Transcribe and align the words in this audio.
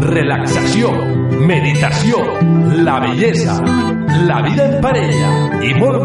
Relaxación, 0.00 1.46
meditación, 1.46 2.84
la 2.84 3.00
belleza, 3.00 3.60
la 3.62 4.42
vida 4.42 4.66
en 4.66 4.80
pareja 4.80 5.64
y 5.64 5.74
molt 5.74 6.04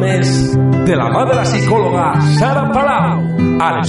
de 0.85 0.95
la 0.95 1.09
la 1.35 1.45
psicóloga 1.45 2.21
Sara 2.39 2.71
Palau 2.71 3.37
a 3.59 3.81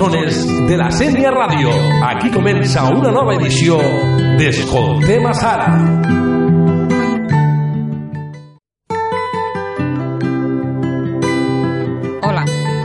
de 0.66 0.76
la 0.76 0.90
Senia 0.90 1.30
Radio. 1.30 1.70
Aquí 2.04 2.30
comienza 2.30 2.84
una 2.90 3.10
nueva 3.10 3.34
edición 3.36 3.80
de 4.36 4.52
a 5.27 5.34
Sara. 5.34 6.02
Hola, 12.22 12.44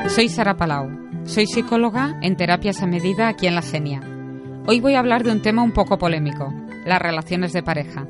soy 0.10 0.30
Sara 0.30 0.56
Palau. 0.56 1.04
Soy 1.26 1.48
psicóloga 1.48 2.20
en 2.22 2.36
terapias 2.36 2.82
a 2.82 2.86
medida 2.86 3.30
aquí 3.30 3.48
en 3.48 3.56
la 3.56 3.62
Senia. 3.62 4.13
Hoy 4.66 4.80
voy 4.80 4.96
a 4.96 5.00
hablar 5.00 5.26
de 5.26 5.32
un 5.32 5.42
tema 5.42 5.62
un 5.62 5.74
poco 5.74 5.98
polémico, 5.98 6.54
las 6.86 7.02
relaciones 7.02 7.52
de 7.52 7.64
pareja 7.64 8.08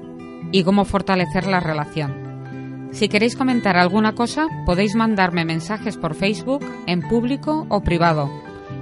y 0.51 0.63
cómo 0.63 0.85
fortalecer 0.85 1.47
la 1.47 1.59
relación. 1.59 2.89
Si 2.91 3.09
queréis 3.09 3.35
comentar 3.35 3.75
alguna 3.75 4.13
cosa, 4.13 4.45
podéis 4.63 4.93
mandarme 4.93 5.45
mensajes 5.45 5.97
por 5.97 6.13
Facebook, 6.13 6.63
en 6.85 7.01
público 7.01 7.65
o 7.69 7.81
privado, 7.81 8.29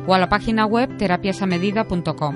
o 0.05 0.13
a 0.13 0.19
la 0.19 0.27
página 0.27 0.65
web 0.65 0.97
terapiasamedida.com. 0.97 2.35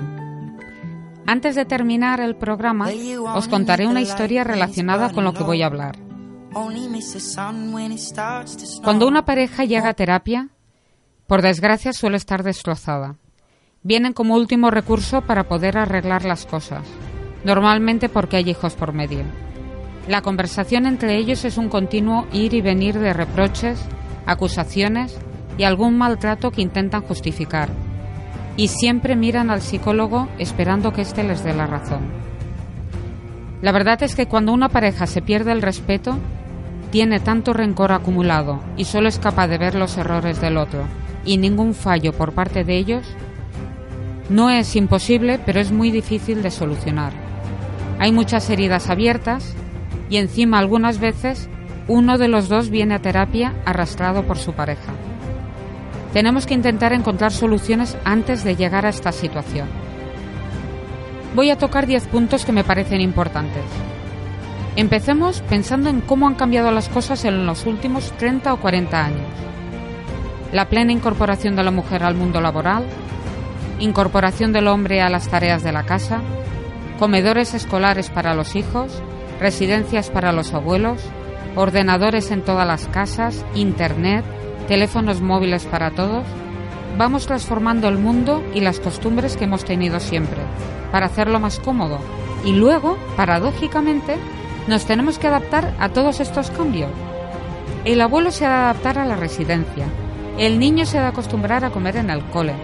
Antes 1.26 1.54
de 1.54 1.66
terminar 1.66 2.20
el 2.20 2.36
programa, 2.36 2.88
os 3.34 3.46
contaré 3.46 3.86
una 3.86 4.00
historia 4.00 4.42
relacionada 4.42 5.12
con 5.12 5.24
lo 5.24 5.34
que 5.34 5.44
voy 5.44 5.60
a 5.60 5.66
hablar. 5.66 5.98
Cuando 8.82 9.06
una 9.06 9.26
pareja 9.26 9.64
llega 9.66 9.90
a 9.90 9.94
terapia, 9.94 10.48
por 11.26 11.42
desgracia 11.42 11.92
suele 11.92 12.16
estar 12.16 12.42
destrozada 12.42 13.16
vienen 13.86 14.12
como 14.12 14.34
último 14.34 14.72
recurso 14.72 15.20
para 15.22 15.44
poder 15.44 15.78
arreglar 15.78 16.24
las 16.24 16.44
cosas, 16.44 16.82
normalmente 17.44 18.08
porque 18.08 18.36
hay 18.36 18.50
hijos 18.50 18.74
por 18.74 18.92
medio. 18.92 19.20
La 20.08 20.22
conversación 20.22 20.86
entre 20.86 21.16
ellos 21.16 21.44
es 21.44 21.56
un 21.56 21.68
continuo 21.68 22.26
ir 22.32 22.52
y 22.54 22.60
venir 22.60 22.98
de 22.98 23.12
reproches, 23.12 23.80
acusaciones 24.26 25.16
y 25.56 25.62
algún 25.62 25.96
maltrato 25.96 26.50
que 26.50 26.62
intentan 26.62 27.02
justificar, 27.02 27.68
y 28.56 28.68
siempre 28.68 29.14
miran 29.14 29.50
al 29.50 29.62
psicólogo 29.62 30.28
esperando 30.38 30.92
que 30.92 31.02
éste 31.02 31.22
les 31.22 31.44
dé 31.44 31.54
la 31.54 31.68
razón. 31.68 32.10
La 33.62 33.70
verdad 33.70 34.02
es 34.02 34.16
que 34.16 34.26
cuando 34.26 34.52
una 34.52 34.68
pareja 34.68 35.06
se 35.06 35.22
pierde 35.22 35.52
el 35.52 35.62
respeto, 35.62 36.18
tiene 36.90 37.20
tanto 37.20 37.52
rencor 37.52 37.92
acumulado 37.92 38.58
y 38.76 38.84
solo 38.84 39.08
es 39.08 39.20
capaz 39.20 39.46
de 39.46 39.58
ver 39.58 39.76
los 39.76 39.96
errores 39.96 40.40
del 40.40 40.56
otro 40.56 40.82
y 41.24 41.38
ningún 41.38 41.72
fallo 41.72 42.12
por 42.12 42.32
parte 42.32 42.64
de 42.64 42.78
ellos, 42.78 43.06
no 44.28 44.50
es 44.50 44.74
imposible, 44.76 45.38
pero 45.44 45.60
es 45.60 45.70
muy 45.70 45.90
difícil 45.90 46.42
de 46.42 46.50
solucionar. 46.50 47.12
Hay 47.98 48.12
muchas 48.12 48.50
heridas 48.50 48.90
abiertas 48.90 49.54
y 50.10 50.16
encima 50.16 50.58
algunas 50.58 50.98
veces 50.98 51.48
uno 51.88 52.18
de 52.18 52.28
los 52.28 52.48
dos 52.48 52.70
viene 52.70 52.94
a 52.94 52.98
terapia 52.98 53.54
arrastrado 53.64 54.24
por 54.24 54.38
su 54.38 54.52
pareja. 54.52 54.92
Tenemos 56.12 56.46
que 56.46 56.54
intentar 56.54 56.92
encontrar 56.92 57.32
soluciones 57.32 57.96
antes 58.04 58.42
de 58.42 58.56
llegar 58.56 58.86
a 58.86 58.88
esta 58.90 59.12
situación. 59.12 59.68
Voy 61.34 61.50
a 61.50 61.58
tocar 61.58 61.86
10 61.86 62.06
puntos 62.06 62.44
que 62.44 62.52
me 62.52 62.64
parecen 62.64 63.00
importantes. 63.00 63.64
Empecemos 64.74 65.40
pensando 65.42 65.88
en 65.88 66.00
cómo 66.00 66.26
han 66.26 66.34
cambiado 66.34 66.70
las 66.70 66.88
cosas 66.88 67.24
en 67.24 67.46
los 67.46 67.66
últimos 67.66 68.12
30 68.12 68.52
o 68.54 68.56
40 68.58 69.04
años. 69.04 69.28
La 70.52 70.68
plena 70.68 70.92
incorporación 70.92 71.54
de 71.56 71.62
la 71.62 71.70
mujer 71.70 72.02
al 72.02 72.14
mundo 72.14 72.40
laboral, 72.40 72.84
incorporación 73.78 74.52
del 74.52 74.68
hombre 74.68 75.00
a 75.00 75.08
las 75.08 75.28
tareas 75.28 75.62
de 75.62 75.72
la 75.72 75.84
casa, 75.84 76.20
comedores 76.98 77.54
escolares 77.54 78.10
para 78.10 78.34
los 78.34 78.56
hijos, 78.56 79.02
residencias 79.40 80.10
para 80.10 80.32
los 80.32 80.54
abuelos, 80.54 81.02
ordenadores 81.54 82.30
en 82.30 82.42
todas 82.42 82.66
las 82.66 82.86
casas, 82.88 83.44
internet, 83.54 84.24
teléfonos 84.68 85.20
móviles 85.20 85.64
para 85.64 85.90
todos, 85.90 86.24
vamos 86.98 87.26
transformando 87.26 87.88
el 87.88 87.98
mundo 87.98 88.42
y 88.54 88.60
las 88.60 88.80
costumbres 88.80 89.36
que 89.36 89.44
hemos 89.44 89.64
tenido 89.64 90.00
siempre, 90.00 90.40
para 90.90 91.06
hacerlo 91.06 91.40
más 91.40 91.58
cómodo. 91.58 91.98
Y 92.44 92.52
luego, 92.52 92.96
paradójicamente, 93.16 94.16
nos 94.66 94.86
tenemos 94.86 95.18
que 95.18 95.28
adaptar 95.28 95.74
a 95.78 95.88
todos 95.90 96.20
estos 96.20 96.50
cambios. 96.50 96.90
El 97.84 98.00
abuelo 98.00 98.30
se 98.30 98.46
ha 98.46 98.50
de 98.50 98.54
adaptar 98.56 98.98
a 98.98 99.06
la 99.06 99.16
residencia, 99.16 99.86
el 100.38 100.58
niño 100.58 100.86
se 100.86 100.98
ha 100.98 101.02
de 101.02 101.08
acostumbrar 101.08 101.64
a 101.64 101.70
comer 101.70 101.96
en 101.96 102.10
el 102.10 102.22
cole, 102.24 102.54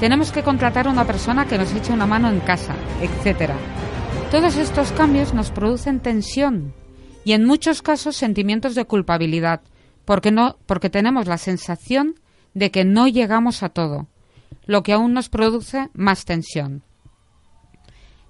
tenemos 0.00 0.30
que 0.30 0.42
contratar 0.42 0.86
a 0.86 0.90
una 0.90 1.06
persona 1.06 1.46
que 1.46 1.58
nos 1.58 1.72
eche 1.72 1.92
una 1.92 2.06
mano 2.06 2.28
en 2.30 2.40
casa, 2.40 2.74
etc. 3.00 3.52
Todos 4.30 4.56
estos 4.56 4.92
cambios 4.92 5.32
nos 5.32 5.50
producen 5.50 6.00
tensión 6.00 6.74
y 7.24 7.32
en 7.32 7.44
muchos 7.44 7.82
casos 7.82 8.16
sentimientos 8.16 8.74
de 8.74 8.84
culpabilidad, 8.84 9.62
porque 10.04 10.30
no 10.30 10.58
porque 10.66 10.90
tenemos 10.90 11.26
la 11.26 11.38
sensación 11.38 12.20
de 12.54 12.70
que 12.70 12.84
no 12.84 13.08
llegamos 13.08 13.62
a 13.62 13.68
todo, 13.68 14.08
lo 14.66 14.82
que 14.82 14.92
aún 14.92 15.12
nos 15.12 15.28
produce 15.28 15.88
más 15.94 16.24
tensión. 16.24 16.82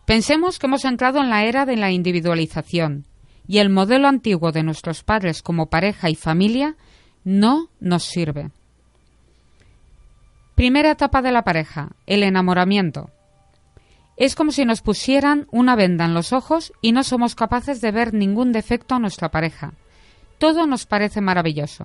Pensemos 0.06 0.59
que 0.59 0.66
hemos 0.66 0.84
entrado 0.84 1.21
en 1.21 1.31
la 1.31 1.44
era 1.44 1.66
de 1.66 1.77
la 1.77 1.91
individualización 1.91 3.06
y 3.48 3.59
el 3.59 3.71
modelo 3.71 4.06
antiguo 4.06 4.53
de 4.53 4.62
nuestros 4.62 5.03
padres 5.03 5.43
como 5.43 5.66
pareja 5.66 6.10
y 6.10 6.15
familia 6.15 6.77
no 7.25 7.71
nos 7.81 8.04
sirve. 8.04 8.50
Primera 10.56 10.93
etapa 10.93 11.21
de 11.21 11.33
la 11.33 11.43
pareja, 11.43 11.91
el 12.06 12.22
enamoramiento. 12.22 13.11
Es 14.17 14.34
como 14.34 14.53
si 14.53 14.65
nos 14.65 14.81
pusieran 14.81 15.47
una 15.50 15.77
venda 15.77 16.06
en 16.06 16.15
los 16.15 16.33
ojos 16.33 16.72
y 16.81 16.93
no 16.93 17.05
somos 17.05 17.34
capaces 17.34 17.83
de 17.83 17.93
ver 17.93 18.15
ningún 18.15 18.53
defecto 18.53 18.95
a 18.95 18.99
nuestra 18.99 19.31
pareja. 19.31 19.75
Todo 20.39 20.66
nos 20.66 20.87
parece 20.87 21.21
maravilloso. 21.21 21.84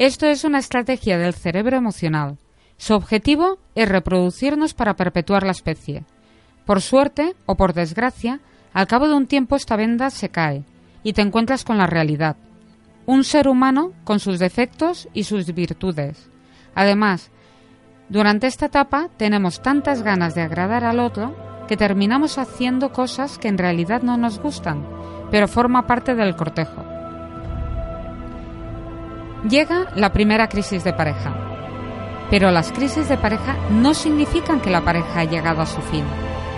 Esto 0.00 0.26
es 0.26 0.42
una 0.42 0.58
estrategia 0.58 1.18
del 1.18 1.34
cerebro 1.34 1.76
emocional. 1.76 2.38
Su 2.78 2.94
objetivo 2.94 3.60
es 3.76 3.88
reproducirnos 3.88 4.74
para 4.74 4.96
perpetuar 4.96 5.44
la 5.44 5.52
especie. 5.52 6.02
Por 6.66 6.82
suerte 6.82 7.36
o 7.46 7.54
por 7.54 7.74
desgracia, 7.74 8.40
al 8.72 8.88
cabo 8.88 9.06
de 9.06 9.14
un 9.14 9.28
tiempo 9.28 9.54
esta 9.54 9.76
venda 9.76 10.10
se 10.10 10.30
cae 10.30 10.64
y 11.04 11.12
te 11.12 11.22
encuentras 11.22 11.62
con 11.62 11.78
la 11.78 11.86
realidad. 11.86 12.34
Un 13.06 13.22
ser 13.22 13.46
humano 13.46 13.92
con 14.02 14.18
sus 14.18 14.40
defectos 14.40 15.08
y 15.14 15.22
sus 15.22 15.54
virtudes. 15.54 16.28
Además, 16.74 17.30
durante 18.08 18.46
esta 18.46 18.66
etapa 18.66 19.08
tenemos 19.16 19.60
tantas 19.60 20.02
ganas 20.02 20.34
de 20.34 20.42
agradar 20.42 20.84
al 20.84 20.98
otro 20.98 21.34
que 21.68 21.76
terminamos 21.76 22.38
haciendo 22.38 22.90
cosas 22.92 23.38
que 23.38 23.48
en 23.48 23.58
realidad 23.58 24.02
no 24.02 24.16
nos 24.16 24.38
gustan, 24.38 24.86
pero 25.30 25.46
forma 25.46 25.86
parte 25.86 26.14
del 26.14 26.34
cortejo. 26.34 26.84
Llega 29.48 29.86
la 29.94 30.12
primera 30.12 30.48
crisis 30.48 30.82
de 30.84 30.92
pareja. 30.92 31.32
Pero 32.30 32.50
las 32.50 32.72
crisis 32.72 33.08
de 33.08 33.16
pareja 33.16 33.56
no 33.70 33.94
significan 33.94 34.60
que 34.60 34.70
la 34.70 34.82
pareja 34.82 35.20
ha 35.20 35.24
llegado 35.24 35.62
a 35.62 35.66
su 35.66 35.80
fin. 35.82 36.04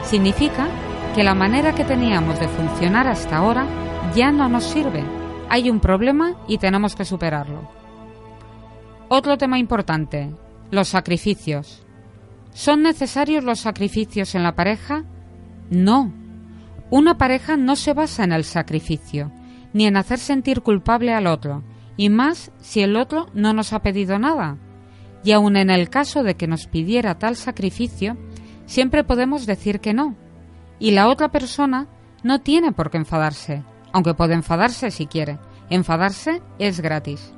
Significa 0.02 0.68
que 1.14 1.22
la 1.22 1.34
manera 1.34 1.74
que 1.74 1.84
teníamos 1.84 2.40
de 2.40 2.48
funcionar 2.48 3.06
hasta 3.06 3.36
ahora 3.36 3.66
ya 4.14 4.32
no 4.32 4.48
nos 4.48 4.64
sirve. 4.64 5.04
Hay 5.48 5.68
un 5.68 5.80
problema 5.80 6.34
y 6.48 6.58
tenemos 6.58 6.96
que 6.96 7.04
superarlo. 7.04 7.68
Otro 9.08 9.36
tema 9.36 9.58
importante, 9.58 10.30
los 10.70 10.88
sacrificios. 10.88 11.84
¿Son 12.52 12.82
necesarios 12.82 13.44
los 13.44 13.60
sacrificios 13.60 14.34
en 14.34 14.42
la 14.42 14.54
pareja? 14.54 15.04
No. 15.70 16.12
Una 16.90 17.16
pareja 17.16 17.56
no 17.56 17.76
se 17.76 17.92
basa 17.92 18.24
en 18.24 18.32
el 18.32 18.44
sacrificio, 18.44 19.32
ni 19.72 19.86
en 19.86 19.96
hacer 19.96 20.18
sentir 20.18 20.62
culpable 20.62 21.14
al 21.14 21.26
otro, 21.26 21.62
y 21.96 22.08
más 22.08 22.50
si 22.58 22.80
el 22.80 22.96
otro 22.96 23.28
no 23.34 23.52
nos 23.52 23.72
ha 23.72 23.82
pedido 23.82 24.18
nada. 24.18 24.58
Y 25.22 25.32
aun 25.32 25.56
en 25.56 25.70
el 25.70 25.90
caso 25.90 26.22
de 26.22 26.34
que 26.34 26.46
nos 26.46 26.66
pidiera 26.66 27.18
tal 27.18 27.36
sacrificio, 27.36 28.16
siempre 28.66 29.04
podemos 29.04 29.46
decir 29.46 29.80
que 29.80 29.94
no. 29.94 30.16
Y 30.78 30.92
la 30.92 31.08
otra 31.08 31.30
persona 31.30 31.88
no 32.22 32.40
tiene 32.40 32.72
por 32.72 32.90
qué 32.90 32.96
enfadarse, 32.96 33.62
aunque 33.92 34.14
puede 34.14 34.34
enfadarse 34.34 34.90
si 34.90 35.06
quiere. 35.06 35.38
Enfadarse 35.68 36.42
es 36.58 36.80
gratis. 36.80 37.32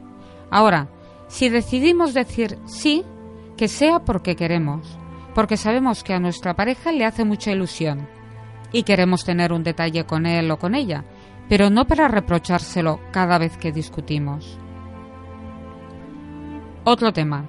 Ahora, 0.50 0.88
si 1.28 1.48
decidimos 1.48 2.14
decir 2.14 2.58
sí, 2.66 3.04
que 3.56 3.68
sea 3.68 4.00
porque 4.00 4.36
queremos, 4.36 4.98
porque 5.34 5.56
sabemos 5.56 6.04
que 6.04 6.14
a 6.14 6.20
nuestra 6.20 6.54
pareja 6.54 6.92
le 6.92 7.04
hace 7.04 7.24
mucha 7.24 7.52
ilusión 7.52 8.08
y 8.72 8.82
queremos 8.84 9.24
tener 9.24 9.52
un 9.52 9.62
detalle 9.62 10.04
con 10.04 10.26
él 10.26 10.50
o 10.50 10.58
con 10.58 10.74
ella, 10.74 11.04
pero 11.48 11.70
no 11.70 11.86
para 11.86 12.08
reprochárselo 12.08 13.00
cada 13.12 13.38
vez 13.38 13.56
que 13.56 13.72
discutimos. 13.72 14.58
Otro 16.84 17.12
tema. 17.12 17.44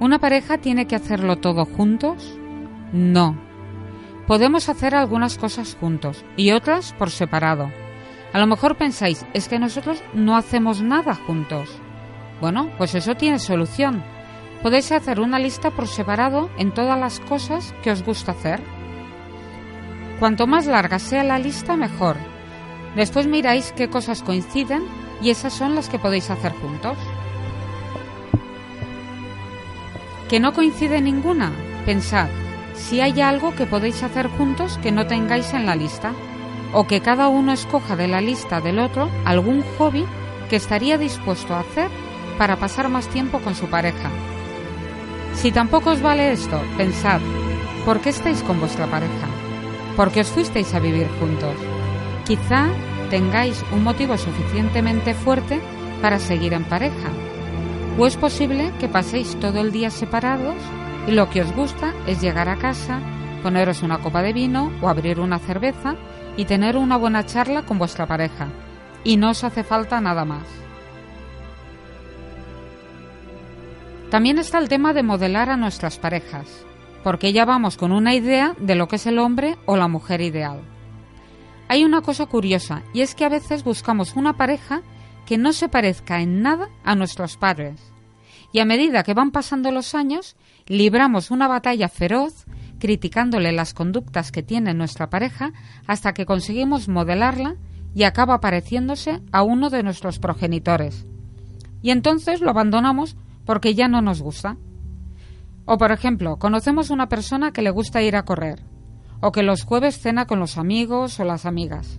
¿Una 0.00 0.18
pareja 0.18 0.58
tiene 0.58 0.86
que 0.86 0.96
hacerlo 0.96 1.36
todo 1.36 1.64
juntos? 1.64 2.36
No. 2.92 3.36
Podemos 4.26 4.68
hacer 4.68 4.94
algunas 4.94 5.38
cosas 5.38 5.76
juntos 5.78 6.24
y 6.36 6.50
otras 6.50 6.92
por 6.94 7.10
separado. 7.10 7.70
A 8.32 8.38
lo 8.38 8.46
mejor 8.46 8.76
pensáis, 8.76 9.24
es 9.32 9.48
que 9.48 9.58
nosotros 9.58 10.02
no 10.12 10.36
hacemos 10.36 10.82
nada 10.82 11.14
juntos. 11.14 11.70
Bueno, 12.40 12.70
pues 12.76 12.94
eso 12.94 13.14
tiene 13.14 13.38
solución. 13.38 14.02
Podéis 14.62 14.90
hacer 14.92 15.20
una 15.20 15.38
lista 15.38 15.70
por 15.70 15.86
separado 15.86 16.50
en 16.58 16.72
todas 16.72 16.98
las 16.98 17.20
cosas 17.20 17.74
que 17.82 17.90
os 17.90 18.02
gusta 18.02 18.32
hacer. 18.32 18.62
Cuanto 20.18 20.46
más 20.46 20.66
larga 20.66 20.98
sea 20.98 21.24
la 21.24 21.38
lista, 21.38 21.76
mejor. 21.76 22.16
Después 22.94 23.26
miráis 23.26 23.72
qué 23.72 23.88
cosas 23.88 24.22
coinciden 24.22 24.82
y 25.20 25.30
esas 25.30 25.52
son 25.52 25.74
las 25.74 25.88
que 25.88 25.98
podéis 25.98 26.30
hacer 26.30 26.52
juntos. 26.52 26.96
¿Que 30.28 30.40
no 30.40 30.52
coincide 30.52 31.00
ninguna? 31.00 31.52
Pensad, 31.84 32.28
si 32.74 33.00
hay 33.00 33.20
algo 33.20 33.54
que 33.54 33.66
podéis 33.66 34.02
hacer 34.02 34.28
juntos 34.28 34.78
que 34.82 34.92
no 34.92 35.06
tengáis 35.06 35.52
en 35.52 35.66
la 35.66 35.76
lista, 35.76 36.12
o 36.72 36.86
que 36.86 37.00
cada 37.00 37.28
uno 37.28 37.52
escoja 37.52 37.96
de 37.96 38.08
la 38.08 38.20
lista 38.20 38.60
del 38.60 38.78
otro 38.78 39.08
algún 39.24 39.62
hobby 39.78 40.04
que 40.50 40.56
estaría 40.56 40.98
dispuesto 40.98 41.54
a 41.54 41.60
hacer 41.60 41.90
para 42.38 42.56
pasar 42.56 42.88
más 42.88 43.08
tiempo 43.08 43.40
con 43.40 43.54
su 43.54 43.66
pareja. 43.68 44.10
Si 45.36 45.52
tampoco 45.52 45.90
os 45.90 46.00
vale 46.00 46.32
esto, 46.32 46.60
pensad, 46.78 47.20
¿por 47.84 48.00
qué 48.00 48.08
estáis 48.08 48.42
con 48.42 48.58
vuestra 48.58 48.86
pareja? 48.86 49.28
¿Por 49.94 50.10
qué 50.10 50.22
os 50.22 50.28
fuisteis 50.28 50.72
a 50.74 50.80
vivir 50.80 51.08
juntos? 51.20 51.54
Quizá 52.24 52.68
tengáis 53.10 53.62
un 53.70 53.84
motivo 53.84 54.16
suficientemente 54.16 55.14
fuerte 55.14 55.60
para 56.00 56.18
seguir 56.18 56.54
en 56.54 56.64
pareja. 56.64 57.10
O 57.98 58.06
es 58.06 58.16
posible 58.16 58.72
que 58.80 58.88
paséis 58.88 59.38
todo 59.38 59.60
el 59.60 59.72
día 59.72 59.90
separados 59.90 60.56
y 61.06 61.12
lo 61.12 61.28
que 61.28 61.42
os 61.42 61.52
gusta 61.54 61.94
es 62.06 62.20
llegar 62.20 62.48
a 62.48 62.56
casa, 62.56 63.00
poneros 63.42 63.82
una 63.82 63.98
copa 63.98 64.22
de 64.22 64.32
vino 64.32 64.72
o 64.80 64.88
abrir 64.88 65.20
una 65.20 65.38
cerveza 65.38 65.96
y 66.36 66.46
tener 66.46 66.78
una 66.78 66.96
buena 66.96 67.26
charla 67.26 67.62
con 67.62 67.78
vuestra 67.78 68.06
pareja. 68.06 68.48
Y 69.04 69.18
no 69.18 69.30
os 69.30 69.44
hace 69.44 69.64
falta 69.64 70.00
nada 70.00 70.24
más. 70.24 70.65
También 74.10 74.38
está 74.38 74.58
el 74.58 74.68
tema 74.68 74.92
de 74.92 75.02
modelar 75.02 75.50
a 75.50 75.56
nuestras 75.56 75.98
parejas, 75.98 76.46
porque 77.02 77.32
ya 77.32 77.44
vamos 77.44 77.76
con 77.76 77.90
una 77.90 78.14
idea 78.14 78.54
de 78.58 78.76
lo 78.76 78.86
que 78.86 78.96
es 78.96 79.06
el 79.06 79.18
hombre 79.18 79.56
o 79.66 79.76
la 79.76 79.88
mujer 79.88 80.20
ideal. 80.20 80.60
Hay 81.68 81.84
una 81.84 82.02
cosa 82.02 82.26
curiosa, 82.26 82.82
y 82.94 83.00
es 83.00 83.16
que 83.16 83.24
a 83.24 83.28
veces 83.28 83.64
buscamos 83.64 84.14
una 84.14 84.34
pareja 84.36 84.82
que 85.26 85.38
no 85.38 85.52
se 85.52 85.68
parezca 85.68 86.20
en 86.20 86.40
nada 86.40 86.68
a 86.84 86.94
nuestros 86.94 87.36
padres. 87.36 87.80
Y 88.52 88.60
a 88.60 88.64
medida 88.64 89.02
que 89.02 89.12
van 89.12 89.32
pasando 89.32 89.72
los 89.72 89.94
años, 89.96 90.36
libramos 90.66 91.32
una 91.32 91.48
batalla 91.48 91.88
feroz 91.88 92.46
criticándole 92.78 93.50
las 93.50 93.74
conductas 93.74 94.30
que 94.30 94.44
tiene 94.44 94.72
nuestra 94.72 95.10
pareja 95.10 95.52
hasta 95.88 96.14
que 96.14 96.26
conseguimos 96.26 96.88
modelarla 96.88 97.56
y 97.94 98.04
acaba 98.04 98.40
pareciéndose 98.40 99.20
a 99.32 99.42
uno 99.42 99.68
de 99.68 99.82
nuestros 99.82 100.20
progenitores. 100.20 101.06
Y 101.82 101.90
entonces 101.90 102.40
lo 102.40 102.50
abandonamos 102.50 103.16
porque 103.46 103.74
ya 103.74 103.88
no 103.88 104.02
nos 104.02 104.20
gusta. 104.20 104.58
O 105.64 105.78
por 105.78 105.92
ejemplo, 105.92 106.36
conocemos 106.36 106.90
una 106.90 107.08
persona 107.08 107.52
que 107.52 107.62
le 107.62 107.70
gusta 107.70 108.02
ir 108.02 108.16
a 108.16 108.24
correr, 108.24 108.62
o 109.20 109.32
que 109.32 109.42
los 109.42 109.64
jueves 109.64 109.98
cena 109.98 110.26
con 110.26 110.38
los 110.38 110.58
amigos 110.58 111.18
o 111.18 111.24
las 111.24 111.46
amigas. 111.46 111.98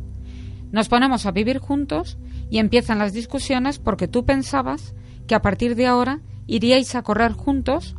Nos 0.72 0.90
ponemos 0.90 1.26
a 1.26 1.32
vivir 1.32 1.60
juntos 1.60 2.18
y 2.50 2.60
empiezan 2.60 3.00
las 3.00 3.14
discusiones 3.14 3.80
porque 3.80 4.08
tú 4.08 4.26
pensabas 4.26 4.94
que 5.26 5.36
a 5.36 5.42
partir 5.42 5.76
de 5.76 5.88
ahora 5.88 6.20
iríais 6.46 6.94
a 6.96 7.02
correr 7.02 7.34
juntos 7.34 7.96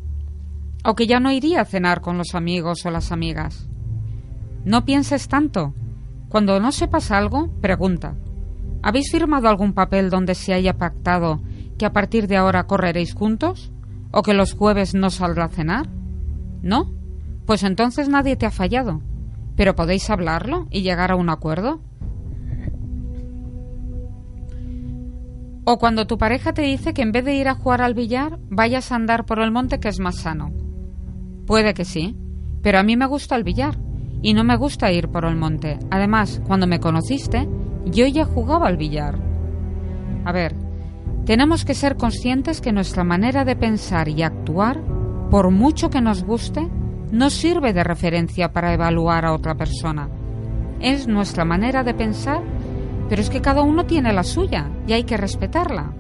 o 0.84 0.94
que 0.94 1.06
ya 1.06 1.18
no 1.18 1.32
iría 1.32 1.62
a 1.62 1.64
cenar 1.64 2.00
con 2.00 2.18
los 2.18 2.34
amigos 2.34 2.84
o 2.86 2.90
las 2.90 3.10
amigas. 3.10 3.68
No 4.64 4.84
pienses 4.84 5.28
tanto. 5.28 5.74
Cuando 6.28 6.60
no 6.60 6.72
sepas 6.72 7.10
algo, 7.10 7.48
pregunta. 7.60 8.16
¿Habéis 8.82 9.10
firmado 9.10 9.48
algún 9.48 9.72
papel 9.72 10.10
donde 10.10 10.34
se 10.34 10.52
haya 10.52 10.76
pactado 10.76 11.40
que 11.78 11.86
a 11.86 11.92
partir 11.92 12.26
de 12.26 12.36
ahora 12.36 12.66
correréis 12.66 13.14
juntos? 13.14 13.72
¿O 14.10 14.22
que 14.22 14.34
los 14.34 14.54
jueves 14.54 14.94
no 14.94 15.10
saldrá 15.10 15.44
a 15.44 15.48
cenar? 15.48 15.88
¿No? 16.62 16.92
Pues 17.46 17.62
entonces 17.62 18.08
nadie 18.08 18.36
te 18.36 18.46
ha 18.46 18.50
fallado. 18.50 19.00
Pero 19.56 19.74
podéis 19.74 20.10
hablarlo 20.10 20.66
y 20.70 20.82
llegar 20.82 21.10
a 21.10 21.16
un 21.16 21.30
acuerdo. 21.30 21.80
O 25.64 25.78
cuando 25.78 26.06
tu 26.06 26.16
pareja 26.16 26.52
te 26.52 26.62
dice 26.62 26.94
que 26.94 27.02
en 27.02 27.12
vez 27.12 27.24
de 27.24 27.34
ir 27.34 27.48
a 27.48 27.54
jugar 27.54 27.82
al 27.82 27.94
billar, 27.94 28.38
vayas 28.48 28.90
a 28.90 28.96
andar 28.96 29.26
por 29.26 29.38
el 29.38 29.50
monte 29.50 29.80
que 29.80 29.88
es 29.88 30.00
más 30.00 30.16
sano. 30.16 30.50
Puede 31.46 31.74
que 31.74 31.84
sí, 31.84 32.16
pero 32.62 32.78
a 32.78 32.82
mí 32.82 32.96
me 32.96 33.06
gusta 33.06 33.36
el 33.36 33.44
billar 33.44 33.78
y 34.22 34.34
no 34.34 34.44
me 34.44 34.56
gusta 34.56 34.90
ir 34.90 35.08
por 35.08 35.24
el 35.24 35.36
monte. 35.36 35.78
Además, 35.90 36.40
cuando 36.46 36.66
me 36.66 36.80
conociste, 36.80 37.48
yo 37.84 38.06
ya 38.06 38.24
jugaba 38.24 38.66
al 38.66 38.76
billar. 38.76 39.18
A 40.24 40.32
ver, 40.32 40.54
tenemos 41.28 41.66
que 41.66 41.74
ser 41.74 41.98
conscientes 41.98 42.62
que 42.62 42.72
nuestra 42.72 43.04
manera 43.04 43.44
de 43.44 43.54
pensar 43.54 44.08
y 44.08 44.22
actuar, 44.22 44.80
por 45.30 45.50
mucho 45.50 45.90
que 45.90 46.00
nos 46.00 46.24
guste, 46.24 46.66
no 47.12 47.28
sirve 47.28 47.74
de 47.74 47.84
referencia 47.84 48.50
para 48.50 48.72
evaluar 48.72 49.26
a 49.26 49.34
otra 49.34 49.54
persona. 49.54 50.08
Es 50.80 51.06
nuestra 51.06 51.44
manera 51.44 51.84
de 51.84 51.92
pensar, 51.92 52.40
pero 53.10 53.20
es 53.20 53.28
que 53.28 53.42
cada 53.42 53.60
uno 53.60 53.84
tiene 53.84 54.10
la 54.14 54.22
suya 54.22 54.70
y 54.86 54.94
hay 54.94 55.04
que 55.04 55.18
respetarla. 55.18 55.92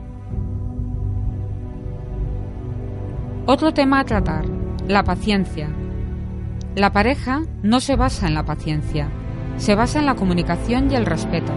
Otro 3.44 3.74
tema 3.74 4.00
a 4.00 4.04
tratar, 4.04 4.46
la 4.86 5.04
paciencia. 5.04 5.68
La 6.74 6.94
pareja 6.94 7.42
no 7.62 7.80
se 7.80 7.96
basa 7.96 8.28
en 8.28 8.34
la 8.34 8.46
paciencia, 8.46 9.10
se 9.58 9.74
basa 9.74 9.98
en 9.98 10.06
la 10.06 10.14
comunicación 10.14 10.90
y 10.90 10.94
el 10.94 11.04
respeto. 11.04 11.52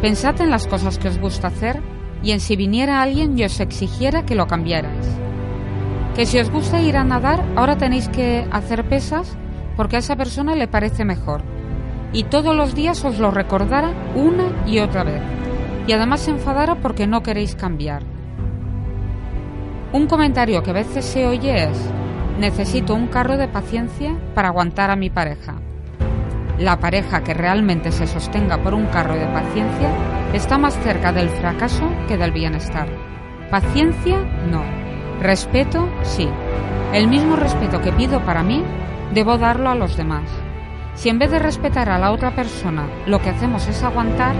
Pensad 0.00 0.40
en 0.40 0.48
las 0.48 0.66
cosas 0.66 0.96
que 0.96 1.08
os 1.08 1.18
gusta 1.18 1.48
hacer 1.48 1.82
y 2.22 2.32
en 2.32 2.40
si 2.40 2.56
viniera 2.56 3.02
alguien 3.02 3.38
y 3.38 3.44
os 3.44 3.60
exigiera 3.60 4.24
que 4.24 4.34
lo 4.34 4.46
cambiarais. 4.46 5.06
Que 6.14 6.26
si 6.26 6.38
os 6.38 6.50
gusta 6.50 6.80
ir 6.82 6.96
a 6.96 7.04
nadar, 7.04 7.44
ahora 7.56 7.78
tenéis 7.78 8.08
que 8.08 8.46
hacer 8.50 8.84
pesas 8.84 9.36
porque 9.76 9.96
a 9.96 9.98
esa 10.00 10.16
persona 10.16 10.56
le 10.56 10.66
parece 10.66 11.04
mejor. 11.04 11.42
Y 12.12 12.24
todos 12.24 12.56
los 12.56 12.74
días 12.74 13.04
os 13.04 13.18
lo 13.18 13.30
recordara 13.30 13.92
una 14.14 14.50
y 14.66 14.80
otra 14.80 15.04
vez. 15.04 15.22
Y 15.86 15.92
además 15.92 16.20
se 16.20 16.32
enfadara 16.32 16.74
porque 16.76 17.06
no 17.06 17.22
queréis 17.22 17.54
cambiar. 17.54 18.02
Un 19.92 20.06
comentario 20.06 20.62
que 20.62 20.70
a 20.70 20.74
veces 20.74 21.04
se 21.04 21.26
oye 21.26 21.64
es, 21.70 21.78
necesito 22.38 22.94
un 22.94 23.06
carro 23.06 23.36
de 23.36 23.48
paciencia 23.48 24.16
para 24.34 24.48
aguantar 24.48 24.90
a 24.90 24.96
mi 24.96 25.10
pareja. 25.10 25.54
La 26.58 26.80
pareja 26.80 27.22
que 27.22 27.34
realmente 27.34 27.92
se 27.92 28.08
sostenga 28.08 28.58
por 28.58 28.74
un 28.74 28.86
carro 28.86 29.14
de 29.14 29.26
paciencia 29.26 29.90
está 30.32 30.58
más 30.58 30.74
cerca 30.82 31.12
del 31.12 31.28
fracaso 31.28 31.88
que 32.08 32.16
del 32.16 32.32
bienestar. 32.32 32.88
Paciencia, 33.48 34.18
no. 34.50 34.64
Respeto, 35.20 35.88
sí. 36.02 36.28
El 36.92 37.06
mismo 37.06 37.36
respeto 37.36 37.80
que 37.80 37.92
pido 37.92 38.20
para 38.24 38.42
mí, 38.42 38.64
debo 39.14 39.38
darlo 39.38 39.70
a 39.70 39.76
los 39.76 39.96
demás. 39.96 40.24
Si 40.94 41.08
en 41.08 41.20
vez 41.20 41.30
de 41.30 41.38
respetar 41.38 41.88
a 41.90 41.98
la 41.98 42.10
otra 42.10 42.34
persona 42.34 42.88
lo 43.06 43.22
que 43.22 43.30
hacemos 43.30 43.68
es 43.68 43.80
aguantar, 43.84 44.34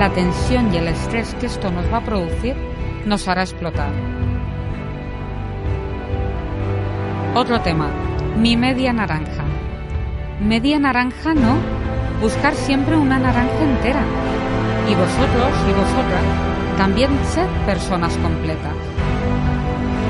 la 0.00 0.10
tensión 0.10 0.74
y 0.74 0.78
el 0.78 0.88
estrés 0.88 1.32
que 1.34 1.46
esto 1.46 1.70
nos 1.70 1.90
va 1.92 1.98
a 1.98 2.04
producir 2.04 2.56
nos 3.04 3.28
hará 3.28 3.42
explotar. 3.42 3.92
Otro 7.36 7.60
tema, 7.60 7.88
mi 8.36 8.56
media 8.56 8.92
naranja 8.92 9.44
media 10.40 10.78
naranja 10.78 11.32
no, 11.32 11.56
buscar 12.20 12.54
siempre 12.54 12.96
una 12.96 13.18
naranja 13.18 13.62
entera. 13.62 14.02
Y 14.88 14.94
vosotros 14.94 15.50
y 15.68 15.72
vosotras 15.72 16.24
también 16.76 17.10
sed 17.24 17.46
personas 17.64 18.16
completas. 18.18 18.74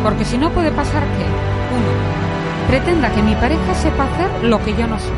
Porque 0.03 0.25
si 0.25 0.37
no 0.37 0.51
puede 0.51 0.71
pasar 0.73 1.03
que, 1.03 1.25
uno, 1.25 1.93
pretenda 2.69 3.11
que 3.11 3.23
mi 3.23 3.35
pareja 3.37 3.75
sepa 3.75 4.05
hacer 4.05 4.45
lo 4.45 4.63
que 4.63 4.75
yo 4.75 4.87
no 4.87 4.99
sé. 4.99 5.13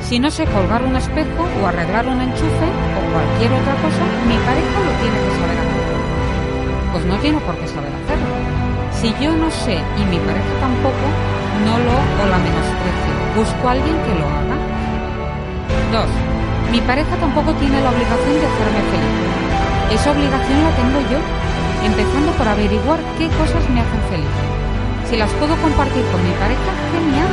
Si 0.00 0.18
no 0.18 0.30
sé 0.30 0.44
colgar 0.46 0.82
un 0.84 0.96
espejo 0.96 1.46
o 1.62 1.66
arreglar 1.66 2.06
un 2.06 2.20
enchufe 2.20 2.68
o 2.68 3.12
cualquier 3.12 3.52
otra 3.52 3.74
cosa, 3.74 4.02
mi 4.26 4.36
pareja 4.46 4.76
lo 4.86 4.92
tiene 5.02 5.18
que 5.18 5.32
saber 5.40 5.58
hacer. 5.58 5.82
Pues 6.92 7.04
no 7.06 7.16
tiene 7.18 7.38
por 7.40 7.56
qué 7.56 7.66
saber 7.66 7.90
hacerlo. 7.90 8.32
Si 8.92 9.14
yo 9.22 9.32
no 9.32 9.50
sé 9.50 9.78
y 9.98 10.04
mi 10.04 10.18
pareja 10.18 10.52
tampoco, 10.60 11.06
no 11.64 11.78
lo 11.78 12.22
o 12.22 12.28
la 12.30 12.38
menosprecio. 12.38 12.91
Busco 13.36 13.68
a 13.68 13.72
alguien 13.72 13.96
que 14.04 14.14
lo 14.18 14.26
haga. 14.26 14.56
2. 15.92 16.72
Mi 16.72 16.80
pareja 16.80 17.16
tampoco 17.16 17.52
tiene 17.54 17.80
la 17.82 17.90
obligación 17.90 18.34
de 18.40 18.46
hacerme 18.46 18.82
feliz. 18.92 19.32
Esa 19.92 20.10
obligación 20.12 20.62
la 20.64 20.70
tengo 20.76 21.00
yo, 21.10 21.18
empezando 21.84 22.32
por 22.32 22.48
averiguar 22.48 22.98
qué 23.18 23.28
cosas 23.36 23.68
me 23.68 23.80
hacen 23.80 24.00
feliz. 24.08 24.36
Si 25.08 25.16
las 25.16 25.30
puedo 25.32 25.54
compartir 25.56 26.02
con 26.10 26.24
mi 26.24 26.32
pareja, 26.40 26.72
genial. 26.92 27.28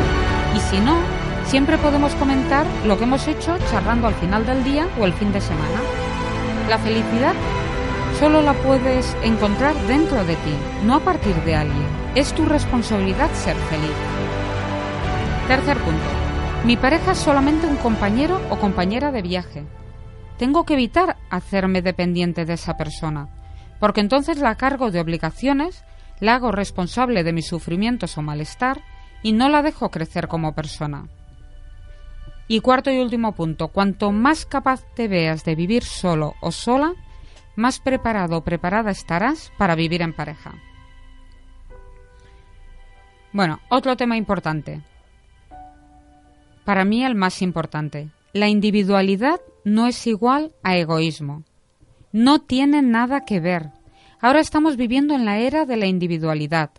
Y 0.56 0.60
si 0.60 0.80
no, 0.82 0.98
siempre 1.46 1.78
podemos 1.78 2.14
comentar 2.16 2.66
lo 2.86 2.98
que 2.98 3.06
hemos 3.06 3.28
hecho 3.28 3.58
charlando 3.72 4.08
al 4.08 4.16
final 4.16 4.46
del 4.46 4.64
día 4.64 4.88
o 5.00 5.06
el 5.06 5.14
fin 5.14 5.32
de 5.32 5.40
semana. 5.40 5.80
La 6.68 6.78
felicidad 6.78 7.34
solo 8.20 8.42
la 8.42 8.54
puedes 8.54 9.16
encontrar 9.24 9.74
dentro 9.88 10.26
de 10.26 10.36
ti, 10.36 10.54
no 10.84 10.96
a 10.96 11.00
partir 11.00 11.36
de 11.46 11.56
alguien. 11.56 11.88
Es 12.16 12.34
tu 12.34 12.44
responsabilidad 12.46 13.30
ser 13.34 13.56
feliz. 13.56 14.19
Tercer 15.50 15.78
punto. 15.80 16.06
Mi 16.64 16.78
pareja 16.78 17.14
es 17.14 17.18
solamente 17.18 17.66
un 17.66 17.76
compañero 17.78 18.40
o 18.52 18.60
compañera 18.60 19.12
de 19.12 19.24
viaje. 19.24 19.66
Tengo 20.38 20.64
que 20.64 20.76
evitar 20.76 21.18
hacerme 21.32 21.82
dependiente 21.82 22.46
de 22.46 22.54
esa 22.54 22.78
persona, 22.78 23.30
porque 23.80 24.00
entonces 24.00 24.38
la 24.38 24.54
cargo 24.54 24.92
de 24.92 25.00
obligaciones, 25.00 25.84
la 26.20 26.36
hago 26.36 26.52
responsable 26.52 27.24
de 27.24 27.34
mis 27.34 27.48
sufrimientos 27.48 28.16
o 28.20 28.22
malestar 28.22 28.84
y 29.24 29.32
no 29.32 29.50
la 29.50 29.64
dejo 29.64 29.90
crecer 29.90 30.28
como 30.28 30.54
persona. 30.54 31.10
Y 32.48 32.60
cuarto 32.60 32.92
y 32.92 33.00
último 33.00 33.32
punto, 33.32 33.70
cuanto 33.70 34.12
más 34.12 34.46
capaz 34.46 34.84
te 34.94 35.08
veas 35.08 35.44
de 35.46 35.56
vivir 35.56 35.84
solo 35.84 36.36
o 36.42 36.52
sola, 36.52 36.94
más 37.56 37.80
preparado 37.80 38.38
o 38.38 38.44
preparada 38.44 38.92
estarás 38.92 39.52
para 39.58 39.74
vivir 39.74 40.04
en 40.04 40.14
pareja. 40.14 40.54
Bueno, 43.34 43.60
otro 43.70 43.98
tema 43.98 44.16
importante. 44.16 44.84
Para 46.70 46.86
mí 46.86 47.04
el 47.04 47.16
más 47.16 47.42
importante. 47.42 48.10
La 48.32 48.48
individualidad 48.48 49.42
no 49.64 49.88
es 49.88 50.06
igual 50.06 50.52
a 50.62 50.78
egoísmo. 50.78 51.44
No 52.12 52.42
tiene 52.42 52.84
nada 52.84 53.26
que 53.26 53.40
ver. 53.40 53.72
Ahora 54.22 54.40
estamos 54.40 54.78
viviendo 54.78 55.16
en 55.16 55.26
la 55.26 55.40
era 55.40 55.66
de 55.66 55.78
la 55.78 55.88
individualidad. 55.88 56.70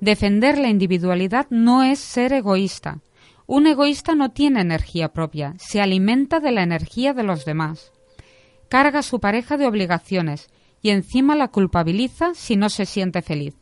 Defender 0.00 0.56
la 0.56 0.70
individualidad 0.70 1.46
no 1.50 1.82
es 1.82 1.98
ser 1.98 2.32
egoísta. 2.32 3.00
Un 3.44 3.66
egoísta 3.66 4.14
no 4.14 4.30
tiene 4.30 4.62
energía 4.62 5.12
propia, 5.12 5.52
se 5.58 5.82
alimenta 5.82 6.40
de 6.40 6.50
la 6.50 6.62
energía 6.62 7.12
de 7.12 7.24
los 7.24 7.44
demás. 7.44 7.92
Carga 8.70 9.00
a 9.00 9.02
su 9.02 9.20
pareja 9.20 9.58
de 9.58 9.66
obligaciones 9.66 10.48
y 10.80 10.88
encima 10.88 11.34
la 11.34 11.48
culpabiliza 11.48 12.32
si 12.32 12.56
no 12.56 12.70
se 12.70 12.86
siente 12.86 13.20
feliz. 13.20 13.54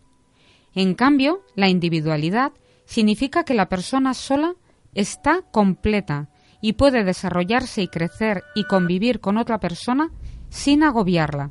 En 0.77 0.95
cambio, 0.95 1.43
la 1.57 1.69
individualidad 1.69 2.53
significa 2.85 3.43
que 3.43 3.55
la 3.55 3.69
persona 3.69 4.15
sola 4.15 4.55
está 4.95 5.43
completa 5.51 6.29
y 6.61 6.75
puede 6.75 7.05
desarrollarse 7.05 7.83
y 7.83 7.89
crecer 7.89 8.45
y 8.55 8.65
convivir 8.65 9.21
con 9.21 9.37
otra 9.37 9.59
persona 9.59 10.11
sin 10.49 10.83
agobiarla. 10.83 11.51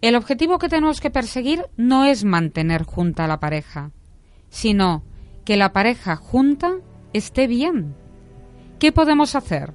El 0.00 0.14
objetivo 0.14 0.58
que 0.58 0.68
tenemos 0.68 1.00
que 1.00 1.10
perseguir 1.10 1.66
no 1.76 2.04
es 2.04 2.24
mantener 2.24 2.84
junta 2.84 3.24
a 3.24 3.28
la 3.28 3.40
pareja, 3.40 3.92
sino 4.48 5.04
que 5.44 5.56
la 5.56 5.72
pareja 5.72 6.16
junta 6.16 6.76
esté 7.12 7.46
bien. 7.46 7.94
¿Qué 8.78 8.92
podemos 8.92 9.34
hacer? 9.34 9.72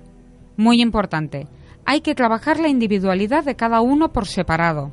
Muy 0.57 0.81
importante, 0.81 1.47
hay 1.85 2.01
que 2.01 2.15
trabajar 2.15 2.59
la 2.59 2.67
individualidad 2.67 3.43
de 3.43 3.55
cada 3.55 3.81
uno 3.81 4.11
por 4.13 4.27
separado, 4.27 4.91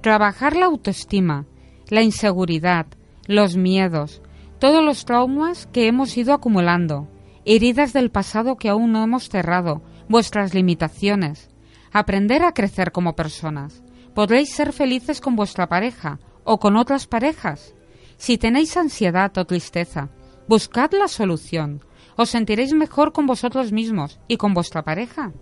trabajar 0.00 0.56
la 0.56 0.66
autoestima, 0.66 1.46
la 1.88 2.02
inseguridad, 2.02 2.86
los 3.26 3.56
miedos, 3.56 4.20
todos 4.58 4.82
los 4.82 5.04
traumas 5.04 5.66
que 5.66 5.86
hemos 5.86 6.16
ido 6.16 6.32
acumulando, 6.32 7.08
heridas 7.44 7.92
del 7.92 8.10
pasado 8.10 8.56
que 8.56 8.68
aún 8.68 8.92
no 8.92 9.02
hemos 9.04 9.28
cerrado, 9.28 9.82
vuestras 10.08 10.54
limitaciones, 10.54 11.50
aprender 11.92 12.42
a 12.42 12.52
crecer 12.52 12.92
como 12.92 13.16
personas. 13.16 13.82
Podréis 14.14 14.50
ser 14.54 14.72
felices 14.72 15.20
con 15.20 15.36
vuestra 15.36 15.68
pareja 15.68 16.20
o 16.44 16.58
con 16.58 16.76
otras 16.76 17.06
parejas. 17.06 17.74
Si 18.16 18.38
tenéis 18.38 18.76
ansiedad 18.76 19.36
o 19.36 19.44
tristeza, 19.44 20.08
buscad 20.48 20.92
la 20.92 21.08
solución. 21.08 21.84
Os 22.16 22.30
sentiréis 22.30 22.72
mejor 22.72 23.12
con 23.12 23.26
vosotros 23.26 23.72
mismos 23.72 24.20
y 24.26 24.38
con 24.38 24.54
vuestra 24.54 24.82
pareja. 24.82 25.32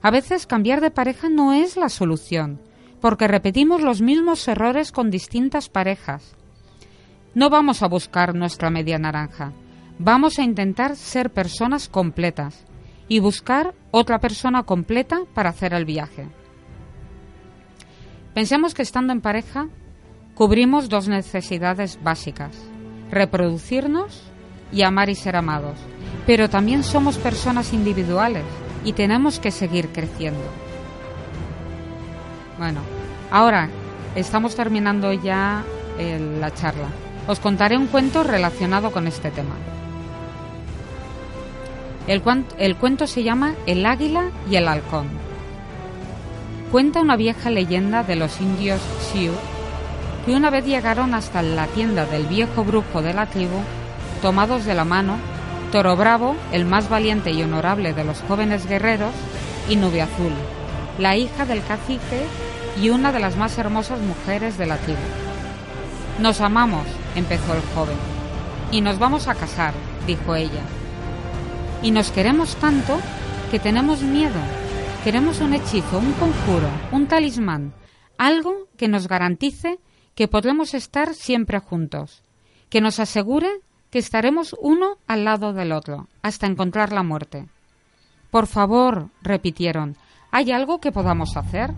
A 0.00 0.10
veces 0.10 0.46
cambiar 0.46 0.80
de 0.80 0.90
pareja 0.90 1.28
no 1.28 1.52
es 1.52 1.76
la 1.76 1.90
solución, 1.90 2.60
porque 3.00 3.28
repetimos 3.28 3.82
los 3.82 4.00
mismos 4.00 4.46
errores 4.48 4.90
con 4.90 5.10
distintas 5.10 5.68
parejas. 5.68 6.34
No 7.34 7.50
vamos 7.50 7.82
a 7.82 7.88
buscar 7.88 8.34
nuestra 8.34 8.70
media 8.70 8.96
naranja, 8.96 9.52
vamos 9.98 10.38
a 10.38 10.44
intentar 10.44 10.94
ser 10.94 11.30
personas 11.30 11.88
completas 11.88 12.64
y 13.08 13.18
buscar 13.18 13.74
otra 13.90 14.20
persona 14.20 14.62
completa 14.62 15.22
para 15.34 15.50
hacer 15.50 15.74
el 15.74 15.84
viaje. 15.84 16.28
Pensemos 18.34 18.72
que 18.72 18.82
estando 18.82 19.12
en 19.12 19.20
pareja 19.20 19.68
cubrimos 20.34 20.88
dos 20.88 21.08
necesidades 21.08 21.98
básicas, 22.02 22.56
reproducirnos 23.10 24.22
y 24.72 24.82
amar 24.82 25.08
y 25.08 25.16
ser 25.16 25.34
amados. 25.34 25.78
Pero 26.26 26.48
también 26.48 26.84
somos 26.84 27.18
personas 27.18 27.72
individuales 27.72 28.44
y 28.84 28.92
tenemos 28.92 29.40
que 29.40 29.50
seguir 29.50 29.88
creciendo. 29.88 30.44
Bueno, 32.58 32.80
ahora 33.30 33.68
estamos 34.14 34.54
terminando 34.54 35.12
ya 35.12 35.64
la 36.40 36.54
charla. 36.54 36.88
Os 37.26 37.40
contaré 37.40 37.78
un 37.78 37.86
cuento 37.86 38.22
relacionado 38.22 38.90
con 38.90 39.06
este 39.06 39.30
tema. 39.30 39.54
El, 42.06 42.76
cuento 42.76 43.06
se 43.06 43.22
llama 43.22 43.54
El 43.66 43.86
águila 43.86 44.24
y 44.50 44.56
el 44.56 44.68
halcón. 44.68 45.06
Cuenta 46.70 47.00
una 47.00 47.16
vieja 47.16 47.48
leyenda 47.48 48.02
de 48.02 48.16
los 48.16 48.40
indios 48.40 48.80
Sioux 49.10 49.34
que 50.26 50.34
una 50.34 50.50
vez 50.50 50.66
llegaron 50.66 51.14
hasta 51.14 51.42
la 51.42 51.66
tienda 51.66 52.06
del 52.06 52.26
viejo 52.26 52.64
brujo 52.64 53.02
de 53.02 53.14
la 53.14 53.26
tribu, 53.26 53.60
tomados 54.22 54.64
de 54.64 54.74
la 54.74 54.84
mano, 54.84 55.16
Toro 55.70 55.96
Bravo, 55.96 56.36
el 56.52 56.64
más 56.64 56.88
valiente 56.88 57.30
y 57.30 57.42
honorable 57.42 57.92
de 57.92 58.04
los 58.04 58.20
jóvenes 58.22 58.66
guerreros, 58.66 59.12
y 59.68 59.76
Nubia 59.76 60.04
Azul, 60.04 60.32
la 60.98 61.16
hija 61.16 61.44
del 61.46 61.62
cacique 61.64 62.22
y 62.80 62.90
una 62.90 63.12
de 63.12 63.20
las 63.20 63.36
más 63.36 63.56
hermosas 63.58 64.00
mujeres 64.00 64.56
de 64.58 64.66
la 64.66 64.76
tribu. 64.76 64.98
Nos 66.20 66.40
amamos, 66.40 66.86
empezó 67.14 67.54
el 67.54 67.62
joven, 67.74 67.96
y 68.70 68.80
nos 68.80 68.98
vamos 68.98 69.28
a 69.28 69.34
casar, 69.34 69.74
dijo 70.06 70.34
ella. 70.34 70.62
Y 71.82 71.90
nos 71.90 72.10
queremos 72.10 72.56
tanto 72.56 72.98
que 73.50 73.58
tenemos 73.58 74.02
miedo. 74.02 74.40
Queremos 75.04 75.40
un 75.40 75.54
hechizo, 75.54 75.98
un 75.98 76.12
conjuro, 76.14 76.68
un 76.90 77.06
talismán, 77.06 77.74
algo 78.18 78.68
que 78.76 78.88
nos 78.88 79.06
garantice 79.06 79.78
que 80.14 80.28
podremos 80.28 80.74
estar 80.74 81.14
siempre 81.14 81.58
juntos, 81.58 82.22
que 82.70 82.80
nos 82.80 83.00
asegure 83.00 83.48
que 83.90 83.98
estaremos 83.98 84.56
uno 84.60 84.98
al 85.06 85.24
lado 85.24 85.52
del 85.52 85.72
otro, 85.72 86.08
hasta 86.22 86.46
encontrar 86.46 86.92
la 86.92 87.02
muerte. 87.02 87.48
Por 88.30 88.46
favor, 88.46 89.10
repitieron, 89.22 89.96
¿hay 90.30 90.50
algo 90.50 90.80
que 90.80 90.90
podamos 90.90 91.36
hacer? 91.36 91.72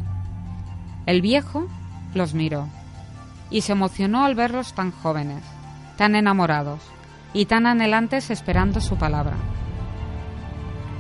El 1.04 1.20
viejo 1.20 1.66
los 2.14 2.32
miró 2.32 2.68
y 3.50 3.62
se 3.62 3.72
emocionó 3.72 4.24
al 4.24 4.34
verlos 4.34 4.72
tan 4.74 4.90
jóvenes, 4.90 5.42
tan 5.96 6.14
enamorados 6.14 6.80
y 7.32 7.46
tan 7.46 7.66
anhelantes 7.66 8.30
esperando 8.30 8.80
su 8.80 8.96
palabra. 8.96 9.36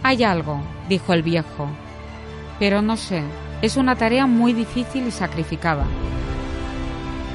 Hay 0.02 0.22
algo, 0.22 0.60
dijo 0.88 1.12
el 1.12 1.22
viejo, 1.22 1.68
pero 2.58 2.82
no 2.82 2.96
sé, 2.96 3.22
es 3.62 3.76
una 3.76 3.96
tarea 3.96 4.26
muy 4.26 4.52
difícil 4.52 5.06
y 5.06 5.10
sacrificada. 5.10 5.84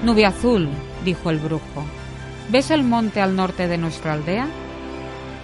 Nube 0.03 0.25
azul, 0.25 0.69
dijo 1.03 1.29
el 1.29 1.39
brujo. 1.39 1.83
¿Ves 2.49 2.71
el 2.71 2.83
monte 2.83 3.21
al 3.21 3.35
norte 3.35 3.67
de 3.67 3.77
nuestra 3.77 4.13
aldea? 4.13 4.47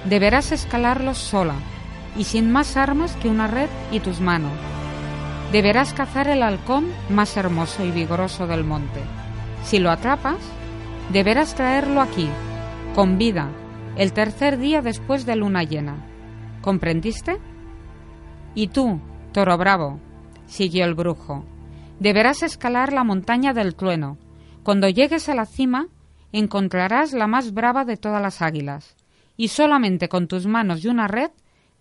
Deberás 0.06 0.52
escalarlo 0.52 1.14
sola 1.14 1.56
y 2.18 2.24
sin 2.24 2.52
más 2.52 2.78
armas 2.78 3.16
que 3.18 3.30
una 3.30 3.48
red 3.48 3.70
y 3.92 4.00
tus 4.00 4.20
manos. 4.20 4.52
Deberás 5.52 5.94
cazar 5.94 6.28
el 6.28 6.44
halcón 6.44 6.88
más 7.10 7.38
hermoso 7.38 7.84
y 7.86 7.92
vigoroso 7.92 8.48
del 8.48 8.64
monte. 8.64 9.02
Si 9.68 9.80
lo 9.80 9.92
atrapas, 9.92 10.38
deberás 11.12 11.54
traerlo 11.54 12.00
aquí, 12.00 12.30
con 12.96 13.18
vida, 13.18 13.52
el 13.98 14.14
tercer 14.14 14.58
día 14.58 14.82
después 14.82 15.26
de 15.26 15.36
luna 15.36 15.64
llena. 15.64 16.06
¿Comprendiste? 16.62 17.38
Y 18.56 18.70
tú, 18.70 19.02
toro 19.34 19.58
bravo, 19.58 20.00
siguió 20.46 20.86
el 20.86 20.96
brujo, 20.96 21.44
deberás 22.00 22.44
escalar 22.44 22.94
la 22.94 23.04
montaña 23.04 23.52
del 23.52 23.76
trueno, 23.76 24.18
cuando 24.64 24.88
llegues 24.88 25.28
a 25.28 25.36
la 25.36 25.46
cima, 25.46 25.90
encontrarás 26.32 27.12
la 27.12 27.28
más 27.28 27.54
brava 27.54 27.84
de 27.84 27.98
todas 27.98 28.22
las 28.22 28.42
águilas, 28.42 28.96
y 29.36 29.50
solamente 29.50 30.08
con 30.08 30.30
tus 30.30 30.48
manos 30.48 30.86
y 30.86 30.88
una 30.88 31.10
red 31.10 31.32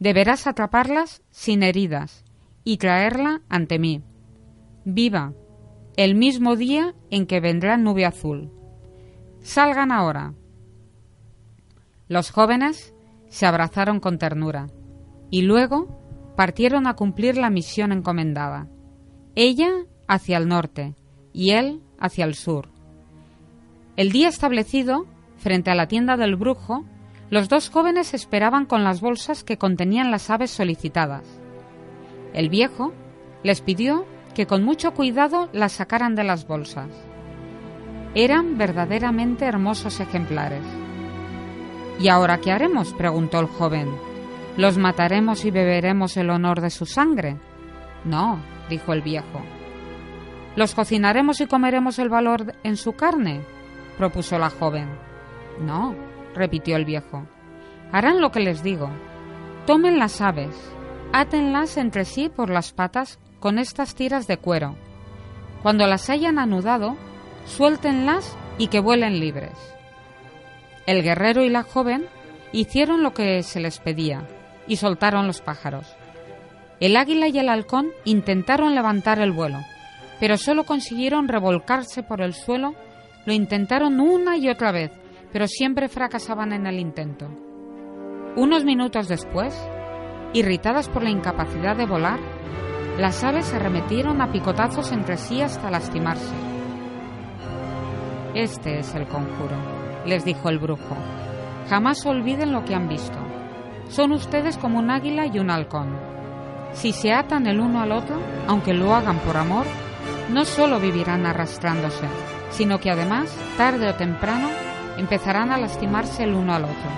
deberás 0.00 0.48
atraparlas 0.48 1.22
sin 1.30 1.62
heridas 1.62 2.24
y 2.64 2.78
traerla 2.78 3.42
ante 3.48 3.78
mí. 3.78 4.02
Viva, 4.84 5.34
el 5.96 6.14
mismo 6.14 6.56
día 6.56 6.94
en 7.10 7.26
que 7.26 7.40
vendrá 7.40 7.76
nube 7.76 8.04
azul. 8.04 8.50
Salgan 9.40 9.92
ahora. 9.92 10.34
Los 12.08 12.30
jóvenes 12.30 12.94
se 13.28 13.46
abrazaron 13.46 14.00
con 14.00 14.18
ternura 14.18 14.68
y 15.30 15.42
luego 15.42 16.34
partieron 16.36 16.86
a 16.86 16.94
cumplir 16.94 17.38
la 17.38 17.48
misión 17.48 17.92
encomendada. 17.92 18.68
Ella 19.34 19.70
hacia 20.06 20.36
el 20.36 20.48
norte 20.48 20.94
y 21.32 21.50
él 21.50 21.82
hacia 21.98 22.26
el 22.26 22.34
sur. 22.34 22.68
El 23.96 24.12
día 24.12 24.28
establecido, 24.28 25.06
frente 25.38 25.70
a 25.70 25.74
la 25.74 25.88
tienda 25.88 26.18
del 26.18 26.36
brujo, 26.36 26.84
los 27.30 27.48
dos 27.48 27.70
jóvenes 27.70 28.12
esperaban 28.12 28.66
con 28.66 28.84
las 28.84 29.00
bolsas 29.00 29.42
que 29.42 29.56
contenían 29.56 30.10
las 30.10 30.28
aves 30.28 30.50
solicitadas. 30.50 31.24
El 32.34 32.50
viejo 32.50 32.92
les 33.42 33.62
pidió 33.62 34.04
que 34.36 34.46
con 34.46 34.62
mucho 34.62 34.92
cuidado 34.92 35.48
las 35.54 35.72
sacaran 35.72 36.14
de 36.14 36.22
las 36.22 36.46
bolsas. 36.46 36.90
Eran 38.14 38.58
verdaderamente 38.58 39.46
hermosos 39.46 39.98
ejemplares. 39.98 40.62
¿Y 41.98 42.08
ahora 42.08 42.36
qué 42.36 42.52
haremos? 42.52 42.92
preguntó 42.92 43.40
el 43.40 43.46
joven. 43.46 43.88
¿Los 44.58 44.76
mataremos 44.76 45.46
y 45.46 45.50
beberemos 45.50 46.18
el 46.18 46.28
honor 46.28 46.60
de 46.60 46.68
su 46.68 46.84
sangre? 46.84 47.38
No, 48.04 48.38
dijo 48.68 48.92
el 48.92 49.00
viejo. 49.00 49.40
¿Los 50.54 50.74
cocinaremos 50.74 51.40
y 51.40 51.46
comeremos 51.46 51.98
el 51.98 52.10
valor 52.10 52.52
en 52.62 52.76
su 52.76 52.92
carne? 52.92 53.40
propuso 53.96 54.38
la 54.38 54.50
joven. 54.50 54.86
No, 55.62 55.94
repitió 56.34 56.76
el 56.76 56.84
viejo. 56.84 57.26
Harán 57.90 58.20
lo 58.20 58.32
que 58.32 58.40
les 58.40 58.62
digo. 58.62 58.90
Tomen 59.64 59.98
las 59.98 60.20
aves, 60.20 60.54
átenlas 61.14 61.78
entre 61.78 62.04
sí 62.04 62.28
por 62.28 62.50
las 62.50 62.74
patas 62.74 63.18
con 63.40 63.58
estas 63.58 63.94
tiras 63.94 64.26
de 64.26 64.36
cuero. 64.38 64.76
Cuando 65.62 65.86
las 65.86 66.10
hayan 66.10 66.38
anudado, 66.38 66.96
suéltenlas 67.44 68.36
y 68.58 68.68
que 68.68 68.80
vuelen 68.80 69.20
libres. 69.20 69.52
El 70.86 71.02
guerrero 71.02 71.42
y 71.42 71.48
la 71.48 71.62
joven 71.62 72.06
hicieron 72.52 73.02
lo 73.02 73.12
que 73.12 73.42
se 73.42 73.60
les 73.60 73.78
pedía 73.80 74.26
y 74.66 74.76
soltaron 74.76 75.26
los 75.26 75.40
pájaros. 75.40 75.86
El 76.80 76.96
águila 76.96 77.28
y 77.28 77.38
el 77.38 77.48
halcón 77.48 77.88
intentaron 78.04 78.74
levantar 78.74 79.18
el 79.18 79.32
vuelo, 79.32 79.58
pero 80.20 80.36
solo 80.36 80.64
consiguieron 80.64 81.28
revolcarse 81.28 82.02
por 82.02 82.20
el 82.20 82.34
suelo, 82.34 82.74
lo 83.24 83.32
intentaron 83.32 84.00
una 84.00 84.36
y 84.36 84.48
otra 84.48 84.72
vez, 84.72 84.90
pero 85.32 85.48
siempre 85.48 85.88
fracasaban 85.88 86.52
en 86.52 86.66
el 86.66 86.78
intento. 86.78 87.28
Unos 88.36 88.64
minutos 88.64 89.08
después, 89.08 89.54
irritadas 90.32 90.88
por 90.88 91.02
la 91.02 91.10
incapacidad 91.10 91.76
de 91.76 91.86
volar, 91.86 92.20
las 92.98 93.22
aves 93.22 93.44
se 93.46 93.56
arremetieron 93.56 94.22
a 94.22 94.32
picotazos 94.32 94.90
entre 94.90 95.18
sí 95.18 95.42
hasta 95.42 95.70
lastimarse. 95.70 96.34
Este 98.34 98.78
es 98.78 98.94
el 98.94 99.06
conjuro, 99.06 99.56
les 100.06 100.24
dijo 100.24 100.48
el 100.48 100.58
brujo. 100.58 100.96
Jamás 101.68 102.06
olviden 102.06 102.52
lo 102.52 102.64
que 102.64 102.74
han 102.74 102.88
visto. 102.88 103.18
Son 103.88 104.12
ustedes 104.12 104.56
como 104.56 104.78
un 104.78 104.90
águila 104.90 105.26
y 105.26 105.38
un 105.38 105.50
halcón. 105.50 105.94
Si 106.72 106.92
se 106.92 107.12
atan 107.12 107.46
el 107.46 107.60
uno 107.60 107.82
al 107.82 107.92
otro, 107.92 108.16
aunque 108.46 108.72
lo 108.72 108.94
hagan 108.94 109.18
por 109.18 109.36
amor, 109.36 109.66
no 110.30 110.44
solo 110.46 110.80
vivirán 110.80 111.26
arrastrándose, 111.26 112.06
sino 112.50 112.80
que 112.80 112.90
además, 112.90 113.34
tarde 113.58 113.88
o 113.90 113.94
temprano, 113.94 114.48
empezarán 114.96 115.52
a 115.52 115.58
lastimarse 115.58 116.24
el 116.24 116.34
uno 116.34 116.54
al 116.54 116.64
otro. 116.64 116.90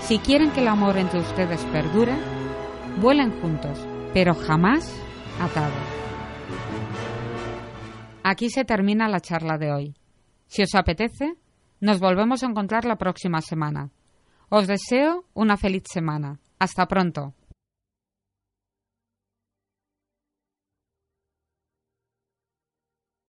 Si 0.00 0.18
quieren 0.18 0.52
que 0.52 0.60
el 0.60 0.68
amor 0.68 0.96
entre 0.96 1.20
ustedes 1.20 1.62
perdure, 1.64 2.14
vuelen 2.98 3.38
juntos, 3.40 3.78
pero 4.16 4.34
jamás 4.34 4.90
atados. 5.38 5.76
Aquí 8.24 8.48
se 8.48 8.64
termina 8.64 9.10
la 9.10 9.20
charla 9.20 9.58
de 9.58 9.70
hoy. 9.70 9.94
Si 10.46 10.62
os 10.62 10.74
apetece, 10.74 11.34
nos 11.80 12.00
volvemos 12.00 12.42
a 12.42 12.46
encontrar 12.46 12.86
la 12.86 12.96
próxima 12.96 13.42
semana. 13.42 13.90
Os 14.48 14.66
deseo 14.66 15.26
una 15.34 15.58
feliz 15.58 15.82
semana. 15.92 16.40
Hasta 16.58 16.86
pronto. 16.86 17.34